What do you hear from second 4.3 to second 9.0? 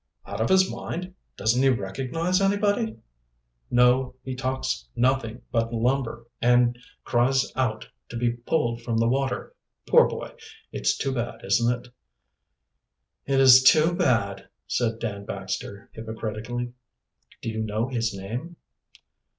talks nothing but lumber, and cries out to be pulled from